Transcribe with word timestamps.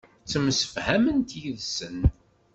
Ttemsefhament 0.23 1.29
yid-sen. 1.41 1.99